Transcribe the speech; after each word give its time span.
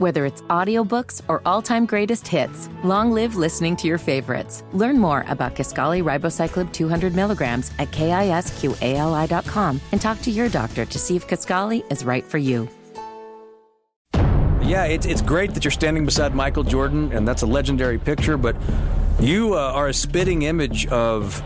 Whether 0.00 0.24
it's 0.24 0.40
audiobooks 0.48 1.20
or 1.28 1.42
all-time 1.44 1.84
greatest 1.84 2.26
hits, 2.26 2.70
long 2.82 3.12
live 3.12 3.36
listening 3.36 3.76
to 3.76 3.86
your 3.86 3.98
favorites. 3.98 4.64
Learn 4.72 4.98
more 4.98 5.26
about 5.28 5.54
Kisqali 5.54 6.02
Ribociclib 6.02 6.72
200 6.72 7.14
milligrams 7.14 7.70
at 7.78 7.90
kisqali.com 7.90 9.80
and 9.92 10.00
talk 10.00 10.22
to 10.22 10.30
your 10.30 10.48
doctor 10.48 10.86
to 10.86 10.98
see 10.98 11.16
if 11.16 11.28
Kisqali 11.28 11.84
is 11.92 12.02
right 12.02 12.24
for 12.24 12.38
you. 12.38 12.66
Yeah, 14.62 14.84
it's, 14.84 15.04
it's 15.04 15.20
great 15.20 15.52
that 15.52 15.66
you're 15.66 15.70
standing 15.70 16.06
beside 16.06 16.34
Michael 16.34 16.64
Jordan, 16.64 17.12
and 17.12 17.28
that's 17.28 17.42
a 17.42 17.46
legendary 17.46 17.98
picture, 17.98 18.38
but 18.38 18.56
you 19.20 19.54
uh, 19.54 19.58
are 19.58 19.88
a 19.88 19.94
spitting 19.94 20.42
image 20.42 20.86
of 20.88 21.42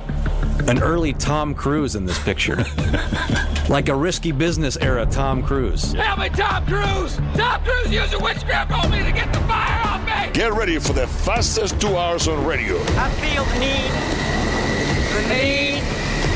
an 0.69 0.83
early 0.83 1.13
Tom 1.13 1.55
Cruise 1.55 1.97
in 1.97 2.07
this 2.07 2.19
picture. 2.23 2.57
like 3.69 3.89
a 3.89 3.95
risky 3.95 4.33
business 4.33 4.77
era 4.77 5.07
Tom 5.07 5.43
Cruise. 5.43 5.93
Help 5.93 6.19
me, 6.19 6.29
Tom 6.29 6.65
Cruise! 6.67 7.17
Tom 7.35 7.63
Cruise 7.63 7.93
using 7.93 8.23
witchcraft 8.23 8.71
on 8.73 8.91
me 8.91 9.03
to 9.03 9.13
get 9.13 9.33
the 9.33 9.41
fire 9.41 9.81
off 9.87 10.07
me! 10.07 10.33
Get 10.33 10.53
ready 10.53 10.79
for 10.79 10.93
the 10.93 11.07
fastest 11.07 11.81
two 11.81 11.97
hours 11.97 12.29
on 12.29 12.45
radio. 12.45 12.77
I 12.97 13.11
feel 13.11 13.45
the 13.45 13.59
need, 13.59 13.91
the 15.13 15.35
need 15.35 15.83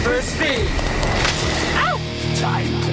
for 0.03 0.23
speed. 0.23 1.28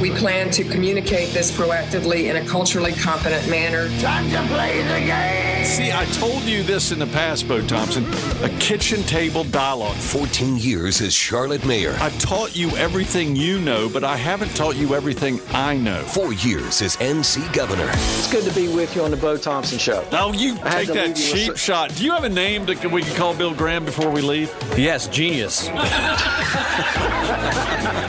We 0.01 0.09
plan 0.09 0.49
to 0.51 0.63
communicate 0.63 1.31
this 1.31 1.51
proactively 1.51 2.31
in 2.31 2.37
a 2.37 2.45
culturally 2.47 2.93
competent 2.93 3.47
manner. 3.47 3.87
Time 3.99 4.27
to 4.31 4.41
play 4.51 4.81
the 4.81 5.05
game! 5.05 5.65
See, 5.65 5.91
I 5.91 6.05
told 6.05 6.41
you 6.43 6.63
this 6.63 6.91
in 6.91 6.97
the 6.97 7.05
past, 7.07 7.47
Bo 7.47 7.61
Thompson. 7.61 8.05
A 8.43 8.49
kitchen 8.59 9.03
table 9.03 9.43
dialogue. 9.43 9.97
14 9.97 10.57
years 10.57 10.99
as 10.99 11.13
Charlotte 11.13 11.63
mayor. 11.63 11.95
I've 11.99 12.17
taught 12.17 12.55
you 12.55 12.69
everything 12.71 13.35
you 13.35 13.59
know, 13.59 13.87
but 13.87 14.03
I 14.03 14.17
haven't 14.17 14.55
taught 14.55 14.77
you 14.77 14.95
everything 14.95 15.39
I 15.51 15.77
know. 15.77 16.01
Four 16.01 16.33
years 16.33 16.81
as 16.81 16.95
NC 16.95 17.53
governor. 17.53 17.89
It's 17.91 18.31
good 18.31 18.45
to 18.45 18.55
be 18.55 18.67
with 18.67 18.95
you 18.95 19.03
on 19.03 19.11
the 19.11 19.17
Bo 19.17 19.37
Thompson 19.37 19.77
Show. 19.77 20.03
Oh, 20.11 20.33
you 20.33 20.55
take 20.55 20.87
that 20.87 21.15
cheap 21.15 21.55
shot. 21.55 21.93
Do 21.95 22.03
you 22.03 22.13
have 22.13 22.23
a 22.23 22.29
name 22.29 22.65
that 22.65 22.91
we 22.91 23.03
can 23.03 23.15
call 23.15 23.35
Bill 23.35 23.53
Graham 23.53 23.85
before 23.85 24.09
we 24.09 24.21
leave? 24.21 24.51
Yes, 24.75 25.07
genius. 25.07 25.69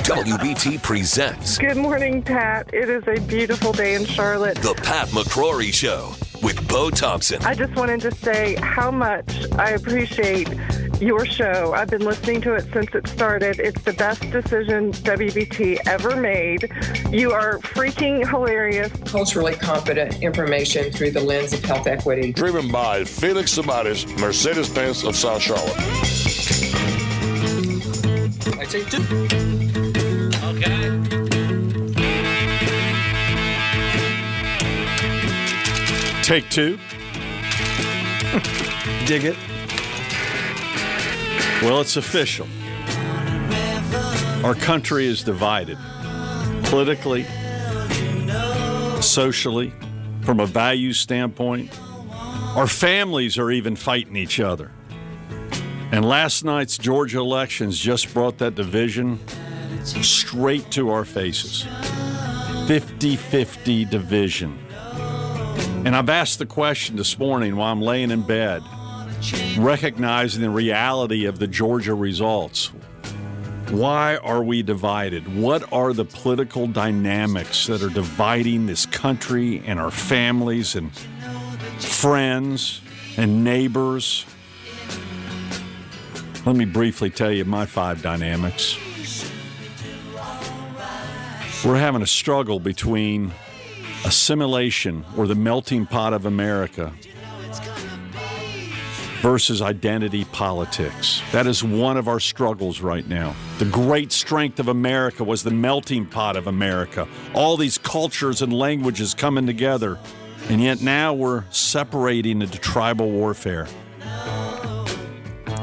WBT 0.06 0.80
presents. 0.82 1.25
Good 1.58 1.76
morning, 1.76 2.22
Pat. 2.22 2.72
It 2.72 2.88
is 2.88 3.02
a 3.08 3.20
beautiful 3.26 3.72
day 3.72 3.94
in 3.94 4.04
Charlotte. 4.04 4.56
The 4.58 4.74
Pat 4.74 5.08
McCrory 5.08 5.72
Show 5.72 6.12
with 6.42 6.68
Bo 6.68 6.90
Thompson. 6.90 7.42
I 7.42 7.54
just 7.54 7.74
wanted 7.74 8.00
to 8.02 8.14
say 8.14 8.54
how 8.56 8.90
much 8.90 9.50
I 9.52 9.70
appreciate 9.70 10.48
your 11.00 11.26
show. 11.26 11.72
I've 11.74 11.88
been 11.88 12.04
listening 12.04 12.40
to 12.42 12.54
it 12.54 12.72
since 12.72 12.94
it 12.94 13.08
started. 13.08 13.58
It's 13.58 13.82
the 13.82 13.92
best 13.94 14.20
decision 14.30 14.92
WBT 14.92 15.78
ever 15.86 16.16
made. 16.16 16.70
You 17.10 17.32
are 17.32 17.58
freaking 17.58 18.28
hilarious. 18.28 18.92
Culturally 19.04 19.54
competent 19.54 20.22
information 20.22 20.92
through 20.92 21.10
the 21.10 21.20
lens 21.20 21.52
of 21.52 21.64
health 21.64 21.86
equity. 21.86 22.32
Driven 22.32 22.70
by 22.70 23.04
Felix 23.04 23.52
Samaris, 23.52 24.06
Mercedes 24.18 24.68
Benz 24.68 25.04
of 25.04 25.16
South 25.16 25.42
Charlotte. 25.42 25.76
I 28.58 28.64
take 28.64 28.88
two. 28.88 29.55
Okay. 30.66 30.90
Take 36.22 36.50
two. 36.50 36.78
Dig 39.06 39.24
it. 39.24 39.36
Well, 41.62 41.80
it's 41.80 41.96
official. 41.96 42.48
Our 44.44 44.56
country 44.56 45.06
is 45.06 45.22
divided 45.22 45.78
politically, 46.64 47.24
socially, 49.00 49.72
from 50.22 50.40
a 50.40 50.46
value 50.46 50.92
standpoint. 50.92 51.70
Our 52.56 52.66
families 52.66 53.38
are 53.38 53.52
even 53.52 53.76
fighting 53.76 54.16
each 54.16 54.40
other. 54.40 54.72
And 55.92 56.04
last 56.04 56.44
night's 56.44 56.76
Georgia 56.76 57.20
elections 57.20 57.78
just 57.78 58.12
brought 58.12 58.38
that 58.38 58.56
division 58.56 59.20
straight 59.86 60.70
to 60.72 60.90
our 60.90 61.04
faces 61.04 61.66
50 62.66 63.16
50 63.16 63.84
division. 63.84 64.58
And 65.84 65.94
I've 65.94 66.10
asked 66.10 66.40
the 66.40 66.46
question 66.46 66.96
this 66.96 67.16
morning 67.18 67.54
while 67.54 67.70
I'm 67.70 67.80
laying 67.80 68.10
in 68.10 68.22
bed, 68.22 68.62
recognizing 69.56 70.42
the 70.42 70.50
reality 70.50 71.26
of 71.26 71.38
the 71.38 71.46
Georgia 71.46 71.94
results. 71.94 72.72
Why 73.70 74.16
are 74.16 74.42
we 74.42 74.62
divided? 74.62 75.36
What 75.36 75.72
are 75.72 75.92
the 75.92 76.04
political 76.04 76.66
dynamics 76.66 77.66
that 77.66 77.82
are 77.82 77.88
dividing 77.88 78.66
this 78.66 78.86
country 78.86 79.62
and 79.64 79.78
our 79.78 79.90
families 79.90 80.74
and 80.74 80.92
friends 81.78 82.80
and 83.16 83.44
neighbors? 83.44 84.24
Let 86.44 86.56
me 86.56 86.64
briefly 86.64 87.10
tell 87.10 87.32
you 87.32 87.44
my 87.44 87.66
five 87.66 88.02
dynamics. 88.02 88.76
We're 91.64 91.78
having 91.78 92.02
a 92.02 92.06
struggle 92.06 92.60
between 92.60 93.32
assimilation 94.04 95.04
or 95.16 95.26
the 95.26 95.34
melting 95.34 95.86
pot 95.86 96.12
of 96.12 96.26
America 96.26 96.92
versus 99.20 99.60
identity 99.62 100.24
politics. 100.26 101.20
That 101.32 101.46
is 101.46 101.64
one 101.64 101.96
of 101.96 102.06
our 102.06 102.20
struggles 102.20 102.80
right 102.80 103.08
now. 103.08 103.34
The 103.58 103.64
great 103.64 104.12
strength 104.12 104.60
of 104.60 104.68
America 104.68 105.24
was 105.24 105.42
the 105.42 105.50
melting 105.50 106.06
pot 106.06 106.36
of 106.36 106.46
America. 106.46 107.08
All 107.34 107.56
these 107.56 107.78
cultures 107.78 108.42
and 108.42 108.52
languages 108.52 109.14
coming 109.14 109.46
together. 109.46 109.98
And 110.48 110.60
yet 110.60 110.82
now 110.82 111.14
we're 111.14 111.44
separating 111.50 112.42
into 112.42 112.58
tribal 112.58 113.10
warfare 113.10 113.66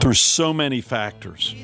through 0.01 0.15
so 0.15 0.53
many 0.53 0.81
factors. 0.81 1.55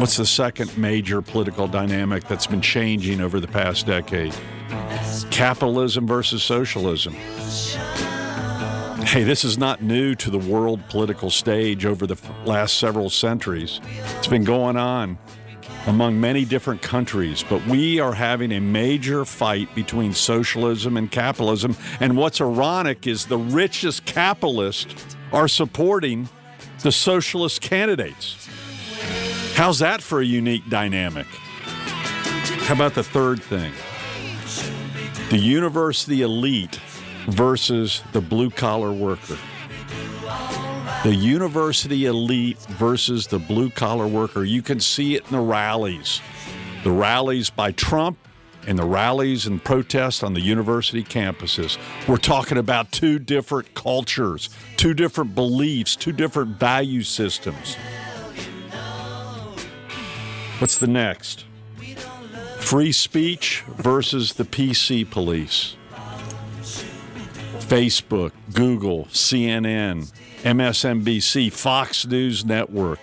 What's 0.00 0.16
the 0.16 0.24
second 0.24 0.78
major 0.78 1.20
political 1.20 1.68
dynamic 1.68 2.26
that's 2.26 2.46
been 2.46 2.62
changing 2.62 3.20
over 3.20 3.38
the 3.38 3.46
past 3.46 3.84
decade? 3.84 4.34
Capitalism 5.30 6.06
versus 6.06 6.42
socialism. 6.42 7.12
Hey, 9.04 9.24
this 9.24 9.44
is 9.44 9.58
not 9.58 9.82
new 9.82 10.14
to 10.14 10.30
the 10.30 10.38
world 10.38 10.80
political 10.88 11.28
stage 11.28 11.84
over 11.84 12.06
the 12.06 12.16
last 12.46 12.78
several 12.78 13.10
centuries. 13.10 13.78
It's 14.16 14.26
been 14.26 14.42
going 14.42 14.78
on 14.78 15.18
among 15.86 16.18
many 16.18 16.46
different 16.46 16.80
countries, 16.80 17.44
but 17.46 17.62
we 17.66 18.00
are 18.00 18.14
having 18.14 18.52
a 18.52 18.60
major 18.60 19.26
fight 19.26 19.74
between 19.74 20.14
socialism 20.14 20.96
and 20.96 21.10
capitalism. 21.10 21.76
And 22.00 22.16
what's 22.16 22.40
ironic 22.40 23.06
is 23.06 23.26
the 23.26 23.36
richest 23.36 24.06
capitalists 24.06 25.14
are 25.30 25.46
supporting 25.46 26.30
the 26.82 26.90
socialist 26.90 27.60
candidates. 27.60 28.48
How's 29.60 29.80
that 29.80 30.00
for 30.00 30.22
a 30.22 30.24
unique 30.24 30.70
dynamic? 30.70 31.26
How 32.64 32.72
about 32.72 32.94
the 32.94 33.04
third 33.04 33.42
thing? 33.42 33.74
The 35.28 35.36
university 35.36 36.22
elite 36.22 36.76
versus 37.26 38.02
the 38.12 38.22
blue 38.22 38.48
collar 38.48 38.90
worker. 38.90 39.36
The 41.04 41.14
university 41.14 42.06
elite 42.06 42.58
versus 42.70 43.26
the 43.26 43.38
blue 43.38 43.68
collar 43.68 44.06
worker. 44.06 44.44
You 44.44 44.62
can 44.62 44.80
see 44.80 45.14
it 45.14 45.26
in 45.26 45.32
the 45.32 45.42
rallies. 45.42 46.22
The 46.82 46.92
rallies 46.92 47.50
by 47.50 47.72
Trump 47.72 48.16
and 48.66 48.78
the 48.78 48.86
rallies 48.86 49.44
and 49.44 49.62
protests 49.62 50.22
on 50.22 50.32
the 50.32 50.40
university 50.40 51.04
campuses. 51.04 51.76
We're 52.08 52.16
talking 52.16 52.56
about 52.56 52.92
two 52.92 53.18
different 53.18 53.74
cultures, 53.74 54.48
two 54.78 54.94
different 54.94 55.34
beliefs, 55.34 55.96
two 55.96 56.12
different 56.12 56.58
value 56.58 57.02
systems. 57.02 57.76
What's 60.60 60.76
the 60.76 60.86
next? 60.86 61.46
Free 62.58 62.92
speech 62.92 63.64
versus 63.78 64.34
the 64.34 64.44
PC 64.44 65.10
police. 65.10 65.74
Facebook, 67.60 68.32
Google, 68.52 69.06
CNN, 69.06 70.12
MSNBC, 70.42 71.50
Fox 71.50 72.06
News 72.06 72.44
Network. 72.44 72.98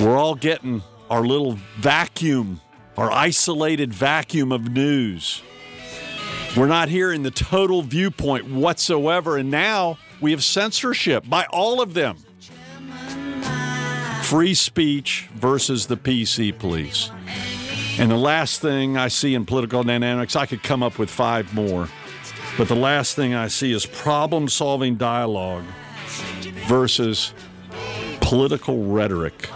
We're 0.00 0.16
all 0.16 0.34
getting 0.34 0.82
our 1.10 1.20
little 1.20 1.58
vacuum, 1.76 2.62
our 2.96 3.12
isolated 3.12 3.92
vacuum 3.92 4.50
of 4.50 4.70
news. 4.70 5.42
We're 6.56 6.66
not 6.66 6.88
hearing 6.88 7.24
the 7.24 7.30
total 7.30 7.82
viewpoint 7.82 8.48
whatsoever. 8.48 9.36
And 9.36 9.50
now 9.50 9.98
we 10.22 10.30
have 10.30 10.42
censorship 10.42 11.28
by 11.28 11.44
all 11.50 11.82
of 11.82 11.92
them. 11.92 12.23
Free 14.24 14.54
speech 14.54 15.28
versus 15.34 15.86
the 15.86 15.98
PC 15.98 16.58
police. 16.58 17.10
And 17.98 18.10
the 18.10 18.16
last 18.16 18.62
thing 18.62 18.96
I 18.96 19.08
see 19.08 19.34
in 19.34 19.44
political 19.44 19.84
dynamics, 19.84 20.34
I 20.34 20.46
could 20.46 20.62
come 20.62 20.82
up 20.82 20.98
with 20.98 21.10
five 21.10 21.52
more. 21.54 21.88
But 22.56 22.68
the 22.68 22.74
last 22.74 23.16
thing 23.16 23.34
I 23.34 23.48
see 23.48 23.70
is 23.70 23.84
problem 23.84 24.48
solving 24.48 24.96
dialogue 24.96 25.64
versus 26.66 27.34
political 28.22 28.86
rhetoric. 28.86 29.48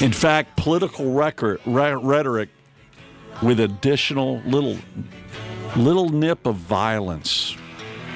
In 0.00 0.12
fact, 0.12 0.56
political 0.56 1.12
record, 1.12 1.60
re- 1.66 1.92
rhetoric 1.92 2.50
with 3.42 3.58
additional 3.58 4.40
little 4.46 4.78
little 5.74 6.08
nip 6.08 6.46
of 6.46 6.54
violence. 6.54 7.56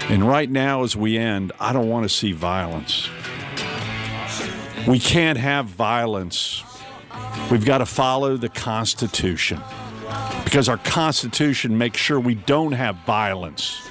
And 0.08 0.26
right 0.26 0.48
now, 0.48 0.84
as 0.84 0.94
we 0.94 1.18
end, 1.18 1.50
I 1.58 1.72
don't 1.72 1.88
want 1.88 2.04
to 2.04 2.08
see 2.08 2.30
violence. 2.30 3.08
We 4.88 4.98
can't 4.98 5.36
have 5.36 5.66
violence. 5.66 6.64
We've 7.50 7.66
got 7.66 7.78
to 7.78 7.86
follow 7.86 8.38
the 8.38 8.48
Constitution 8.48 9.60
because 10.44 10.66
our 10.66 10.78
Constitution 10.78 11.76
makes 11.76 12.00
sure 12.00 12.18
we 12.18 12.36
don't 12.36 12.72
have 12.72 12.96
violence. 13.04 13.86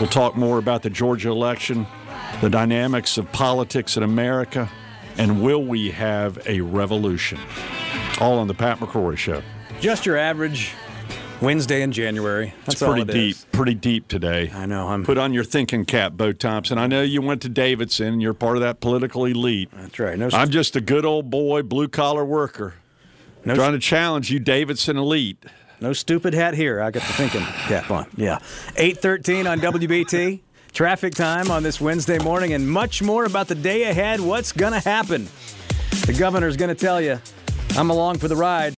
We'll 0.00 0.10
talk 0.10 0.34
more 0.34 0.58
about 0.58 0.82
the 0.82 0.90
Georgia 0.90 1.30
election, 1.30 1.86
the 2.40 2.50
dynamics 2.50 3.16
of 3.16 3.30
politics 3.30 3.96
in 3.96 4.02
America, 4.02 4.68
and 5.16 5.40
will 5.40 5.62
we 5.62 5.92
have 5.92 6.44
a 6.48 6.60
revolution? 6.60 7.38
All 8.20 8.40
on 8.40 8.48
the 8.48 8.54
Pat 8.54 8.80
McCrory 8.80 9.16
Show. 9.16 9.40
Just 9.80 10.04
your 10.04 10.16
average 10.16 10.72
Wednesday 11.42 11.82
in 11.82 11.92
January. 11.92 12.54
That's 12.64 12.74
it's 12.74 12.82
pretty 12.82 13.02
all 13.02 13.10
it 13.10 13.12
deep, 13.12 13.36
is. 13.36 13.46
pretty 13.52 13.74
deep 13.74 14.08
today. 14.08 14.50
I 14.54 14.66
know. 14.66 14.88
I'm. 14.88 15.04
Put 15.04 15.18
on 15.18 15.34
your 15.34 15.44
thinking 15.44 15.84
cap, 15.84 16.12
Bo 16.12 16.32
Thompson. 16.32 16.78
I 16.78 16.86
know 16.86 17.02
you 17.02 17.20
went 17.20 17.42
to 17.42 17.48
Davidson. 17.48 18.20
You're 18.20 18.34
part 18.34 18.56
of 18.56 18.62
that 18.62 18.80
political 18.80 19.24
elite. 19.24 19.70
That's 19.72 19.98
right. 19.98 20.16
No, 20.18 20.28
I'm 20.32 20.50
just 20.50 20.76
a 20.76 20.80
good 20.80 21.04
old 21.04 21.30
boy, 21.30 21.62
blue 21.62 21.88
collar 21.88 22.24
worker, 22.24 22.74
no, 23.44 23.54
trying 23.54 23.72
to 23.72 23.78
challenge 23.78 24.30
you, 24.30 24.38
Davidson 24.38 24.96
elite. 24.96 25.44
No 25.80 25.92
stupid 25.92 26.32
hat 26.32 26.54
here. 26.54 26.80
I 26.80 26.92
got 26.92 27.02
the 27.02 27.12
thinking 27.14 27.42
cap 27.42 27.90
on. 27.90 28.06
Yeah. 28.16 28.38
813 28.76 29.48
on 29.48 29.60
WBT. 29.60 30.40
Traffic 30.72 31.14
time 31.14 31.50
on 31.50 31.62
this 31.64 31.80
Wednesday 31.80 32.18
morning 32.18 32.54
and 32.54 32.70
much 32.70 33.02
more 33.02 33.24
about 33.24 33.48
the 33.48 33.54
day 33.56 33.82
ahead. 33.82 34.20
What's 34.20 34.52
going 34.52 34.72
to 34.72 34.80
happen? 34.80 35.28
The 36.06 36.14
governor's 36.14 36.56
going 36.56 36.68
to 36.68 36.74
tell 36.74 37.00
you. 37.00 37.20
I'm 37.76 37.90
along 37.90 38.18
for 38.18 38.28
the 38.28 38.36
ride. 38.36 38.70